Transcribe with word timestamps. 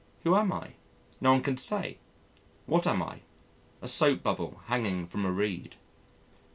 Who 0.23 0.33
am 0.35 0.51
I? 0.51 0.73
No 1.21 1.31
one 1.33 1.43
can 1.43 1.57
say. 1.57 1.99
What 2.65 2.87
am 2.87 3.03
I? 3.03 3.21
"A 3.83 3.87
soap 3.87 4.23
bubble 4.23 4.59
hanging 4.65 5.05
from 5.05 5.25
a 5.27 5.31
reed." 5.31 5.75